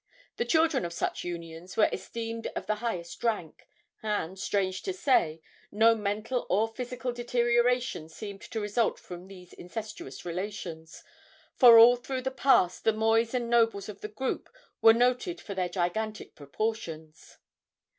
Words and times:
The 0.37 0.45
children 0.45 0.83
of 0.83 0.93
such 0.93 1.23
unions 1.23 1.77
were 1.77 1.87
esteemed 1.93 2.47
of 2.55 2.65
the 2.65 2.77
highest 2.81 3.23
rank, 3.23 3.67
and, 4.01 4.39
strange 4.39 4.81
to 4.81 4.93
say, 4.93 5.43
no 5.71 5.93
mental 5.93 6.47
or 6.49 6.67
physical 6.69 7.11
deterioration 7.11 8.09
seemed 8.09 8.41
to 8.41 8.59
result 8.59 8.97
from 8.99 9.27
these 9.27 9.53
incestuous 9.53 10.25
relations, 10.25 11.03
for 11.55 11.77
all 11.77 11.97
through 11.97 12.23
the 12.23 12.31
past 12.31 12.83
the 12.83 12.93
mois 12.93 13.35
and 13.35 13.47
nobles 13.47 13.89
of 13.89 14.01
the 14.01 14.07
group 14.07 14.49
were 14.81 14.91
noted 14.91 15.39
for 15.39 15.53
their 15.53 15.69
gigantic 15.69 16.33
proportions. 16.33 17.37